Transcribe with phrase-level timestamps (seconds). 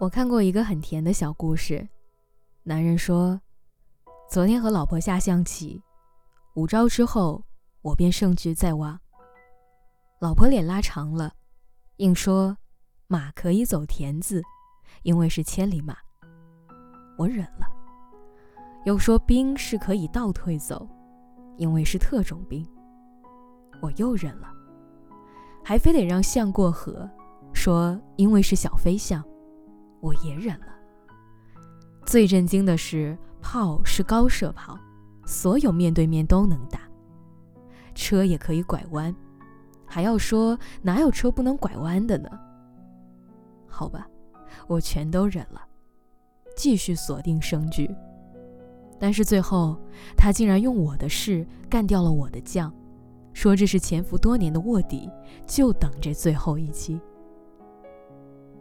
[0.00, 1.86] 我看过一个很甜的小故事，
[2.62, 3.38] 男人说
[4.30, 5.78] ：“昨天和老婆下象棋，
[6.54, 7.44] 五招之后，
[7.82, 8.98] 我便胜局在望。”
[10.18, 11.34] 老婆脸拉长了，
[11.98, 12.56] 硬说
[13.08, 14.42] ：“马可以走田字，
[15.02, 15.94] 因为是千里马。”
[17.18, 17.66] 我忍了。
[18.86, 20.88] 又说：“兵是可以倒退走，
[21.58, 22.66] 因为是特种兵。”
[23.82, 24.50] 我又忍了。
[25.62, 27.06] 还非得让象过河，
[27.52, 29.22] 说：“因为是小飞象。”
[30.00, 30.66] 我也忍了。
[32.04, 34.78] 最震惊的是，炮是高射炮，
[35.24, 36.80] 所有面对面都能打。
[37.94, 39.14] 车也可以拐弯，
[39.86, 42.28] 还要说哪有车不能拐弯的呢？
[43.68, 44.08] 好吧，
[44.66, 45.60] 我全都忍了，
[46.56, 47.88] 继续锁定胜局。
[48.98, 49.78] 但是最后，
[50.16, 52.72] 他竟然用我的士干掉了我的将，
[53.32, 55.10] 说这是潜伏多年的卧底，
[55.46, 57.00] 就等这最后一击。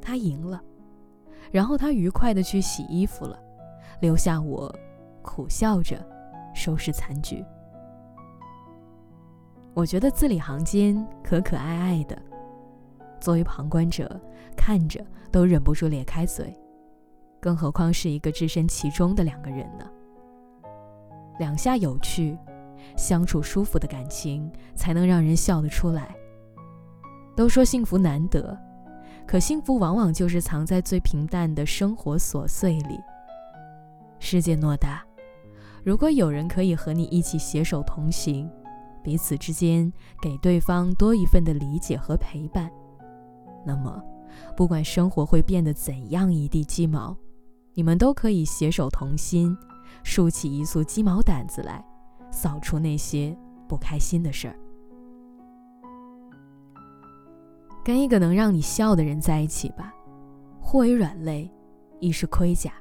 [0.00, 0.62] 他赢了。
[1.54, 3.38] 然后他愉快地去洗衣服了，
[4.00, 4.74] 留下我
[5.22, 6.04] 苦笑着
[6.52, 7.44] 收拾残局。
[9.72, 12.20] 我觉得字里行间可可爱爱的，
[13.20, 14.20] 作为旁观者
[14.56, 16.52] 看着都忍不住咧开嘴，
[17.38, 19.88] 更何况是一个置身其中的两个人呢？
[21.38, 22.36] 两下有趣、
[22.96, 26.16] 相处舒服的感情，才能让人笑得出来。
[27.36, 28.58] 都说幸福难得。
[29.26, 33.00] 可幸福往往就是藏在最平淡的生活琐碎里。
[34.18, 35.04] 世界偌大，
[35.82, 38.50] 如果有人可以和你一起携手同行，
[39.02, 42.70] 彼此之间给对方多一份的理解和陪伴，
[43.66, 44.02] 那么，
[44.56, 47.16] 不管生活会变得怎样一地鸡毛，
[47.74, 49.56] 你们都可以携手同心，
[50.02, 51.84] 竖起一束鸡毛掸子来，
[52.30, 53.36] 扫除那些
[53.68, 54.56] 不开心的事儿。
[57.84, 59.92] 跟一个能让你笑的人在一起吧，
[60.58, 61.50] 或为软肋，
[62.00, 62.72] 亦是盔甲。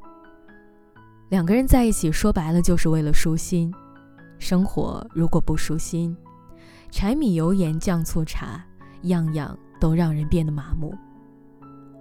[1.29, 3.73] 两个人在一起，说白了就是为了舒心。
[4.39, 6.15] 生活如果不舒心，
[6.89, 8.63] 柴米油盐酱醋茶，
[9.03, 10.95] 样样都让人变得麻木。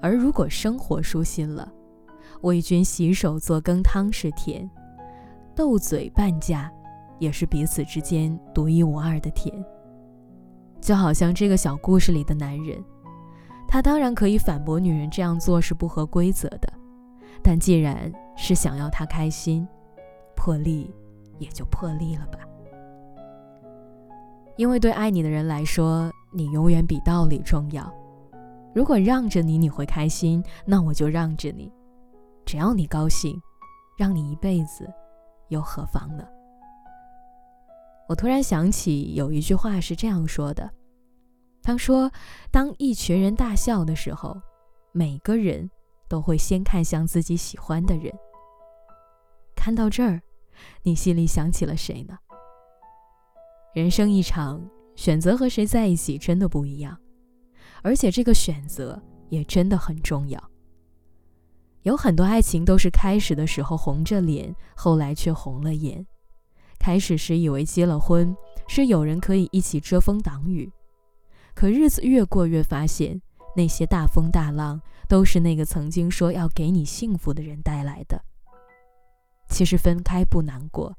[0.01, 1.71] 而如果生活舒心了，
[2.43, 4.69] 为君洗手做羹汤是甜，
[5.57, 6.71] 斗嘴半价，
[7.19, 9.53] 也是彼此之间独一无二的甜。
[10.81, 12.83] 就好像这个小故事里的男人。
[13.73, 16.71] 他当然可以反驳女人这样做是不合规则的，
[17.43, 19.67] 但既然是想要她开心，
[20.37, 20.95] 破例
[21.39, 22.41] 也就破例了吧。
[24.57, 27.91] 因为对爱你的人来说，你永远比道理重要。
[28.75, 31.73] 如果让着你你会开心，那我就让着你，
[32.45, 33.41] 只要你高兴，
[33.97, 34.87] 让你一辈子
[35.49, 36.23] 又何妨呢？
[38.07, 40.71] 我突然想起有一句话是这样说的。
[41.63, 42.11] 他说
[42.51, 44.37] ：“当一群人大笑的时候，
[44.91, 45.71] 每个人
[46.09, 48.13] 都会先看向自己喜欢的人。
[49.55, 50.21] 看到这儿，
[50.83, 52.19] 你心里想起了谁呢？
[53.75, 54.61] 人生一场，
[54.97, 56.99] 选择和谁在一起真的不一样，
[57.83, 60.43] 而且这个选择也真的很重要。
[61.83, 66.05] 有很多爱情都是开始的时候红着脸，后来却红了眼。
[66.81, 68.37] 开始时以为结了婚
[68.67, 70.69] 是有人可以一起遮风挡雨。”
[71.55, 73.21] 可日子越过越发现，
[73.57, 78.25] 那些大风大浪都是那个曾经说要给你幸福的人带来的。
[79.49, 80.97] 其实分开不难过，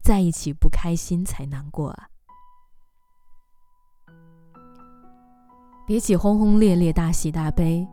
[0.00, 2.08] 在一起不开心才难过啊！
[5.86, 7.86] 比起轰轰烈烈大喜大悲，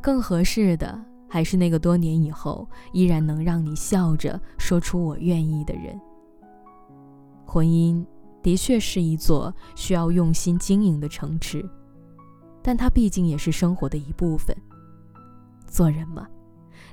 [0.00, 6.00] 更合适的还是那个多年以后依然能让你笑着说出“我愿意”的人。
[7.44, 8.06] 婚姻。
[8.46, 11.68] 的确是一座需要用心经营的城池，
[12.62, 14.56] 但它毕竟也是生活的一部分。
[15.66, 16.28] 做人嘛，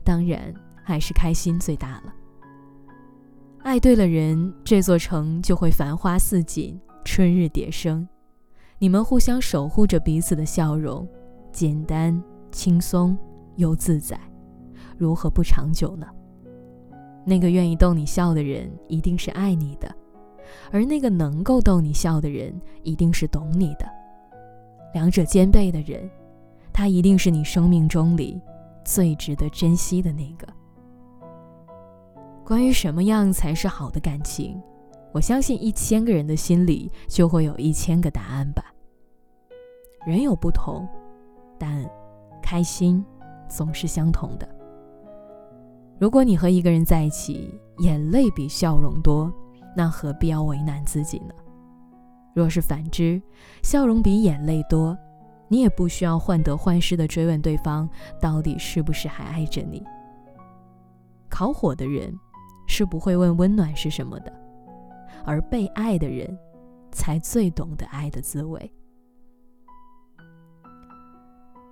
[0.04, 0.52] 当然
[0.84, 2.16] 还是开心最大了。
[3.60, 6.76] 爱对了人，这座城就会繁花似锦，
[7.06, 8.08] 春日蝶生。
[8.80, 11.08] 你们互相守护着彼此的笑容，
[11.52, 12.20] 简单、
[12.52, 13.16] 轻松
[13.58, 14.20] 又自在，
[14.98, 16.08] 如何不长久呢？
[17.28, 19.96] 那个愿意逗你笑的人，一定是爱你的。
[20.72, 22.54] 而那个能够逗你笑的人，
[22.84, 23.90] 一定是懂你的。
[24.94, 26.10] 两者兼备的人，
[26.72, 28.40] 他一定是你生命中里
[28.84, 30.48] 最值得珍惜的那个。
[32.46, 34.62] 关于什么样才是好的感情，
[35.12, 38.64] 我相信一千个人的心里就会有一千个答案吧。
[40.06, 40.88] 人有不同，
[41.58, 41.90] 但
[42.42, 43.04] 开心
[43.48, 44.48] 总是相同的。
[45.98, 49.32] 如果你和一个人在一起，眼泪比笑容多。
[49.76, 51.34] 那何必要为难自己呢？
[52.34, 53.22] 若是反之，
[53.62, 54.98] 笑容比眼泪多，
[55.48, 57.88] 你也不需要患得患失的追问对方
[58.20, 59.84] 到底是不是还爱着你。
[61.30, 62.14] 烤火的人
[62.68, 64.34] 是不会问温暖是什么的，
[65.26, 66.38] 而被爱的人
[66.92, 68.72] 才最懂得爱的滋味。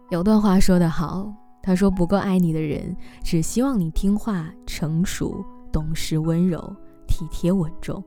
[0.09, 1.33] 有段话说得好，
[1.63, 6.75] 他说：“不够爱你的人，只希望你听话、成熟、懂事、温柔、
[7.21, 8.01] 体贴、稳重；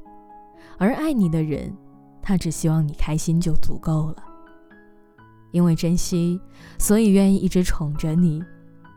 [0.76, 1.72] 而爱你的人，
[2.20, 4.16] 他只希望你开心就足够了。
[5.52, 6.40] 因为珍惜，
[6.81, 8.43] 所以愿意一直宠着你，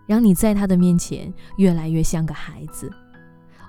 [0.08, 2.92] 让你在他的面前越来越像个孩子，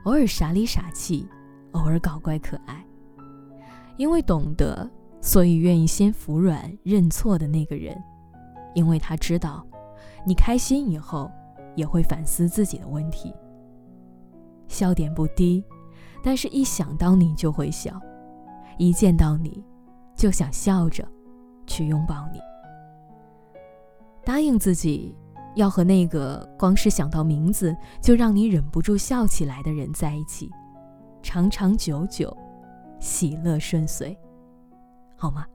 [0.04, 1.28] 偶尔傻里傻气，
[1.72, 2.82] 偶尔搞怪可爱。
[3.98, 4.88] 因为懂得，
[5.20, 7.94] 所以愿意先服软认错的那个人。”
[8.74, 9.66] 因为他知道，
[10.26, 11.30] 你开心以后
[11.76, 13.34] 也会反思自己的问题。
[14.66, 15.64] 笑点不低，
[16.22, 18.00] 但是一想到你就会笑，
[18.76, 19.64] 一见到你
[20.14, 21.06] 就想笑着
[21.66, 22.40] 去拥抱你。
[24.24, 25.16] 答应自己，
[25.54, 30.50] 要和那个光是想到名字就让你忍不住笑起来的人在一起，
[31.22, 32.36] 长长久久，
[33.00, 34.16] 喜乐顺遂，
[35.16, 35.46] 好吗？